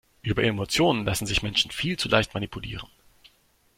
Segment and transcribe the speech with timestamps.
[0.23, 2.89] Über Emotionen lassen sich Menschen viel zu leicht manipulieren.